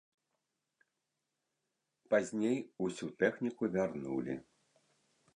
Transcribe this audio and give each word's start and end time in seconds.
Пазней 2.13 2.57
усю 2.85 3.09
тэхніку 3.21 3.69
вярнулі. 3.75 4.35